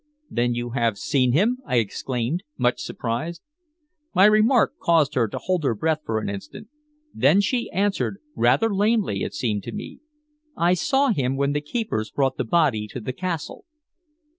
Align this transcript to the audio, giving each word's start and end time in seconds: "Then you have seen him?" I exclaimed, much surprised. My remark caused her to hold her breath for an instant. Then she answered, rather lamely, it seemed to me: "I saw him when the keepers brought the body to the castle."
"Then 0.31 0.55
you 0.55 0.71
have 0.71 0.97
seen 0.97 1.31
him?" 1.33 1.59
I 1.63 1.75
exclaimed, 1.75 2.41
much 2.57 2.81
surprised. 2.81 3.43
My 4.15 4.25
remark 4.25 4.79
caused 4.81 5.13
her 5.13 5.27
to 5.27 5.37
hold 5.37 5.63
her 5.63 5.75
breath 5.75 5.99
for 6.03 6.17
an 6.19 6.27
instant. 6.27 6.69
Then 7.13 7.39
she 7.39 7.69
answered, 7.69 8.17
rather 8.35 8.73
lamely, 8.73 9.21
it 9.21 9.35
seemed 9.35 9.61
to 9.65 9.71
me: 9.71 9.99
"I 10.57 10.73
saw 10.73 11.09
him 11.09 11.35
when 11.37 11.51
the 11.51 11.61
keepers 11.61 12.09
brought 12.09 12.37
the 12.37 12.43
body 12.45 12.87
to 12.87 12.99
the 12.99 13.13
castle." 13.13 13.65